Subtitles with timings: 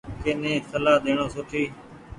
[0.23, 1.63] ڪني سلآ ڏيڻو سوٺي۔